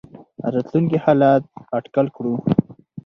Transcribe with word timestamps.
راتلونکي 0.53 0.97
حالات 1.05 1.43
اټکل 1.77 2.07
کړو. 2.15 2.33